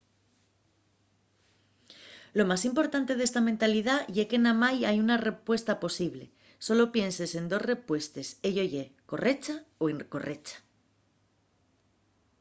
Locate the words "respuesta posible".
5.27-6.25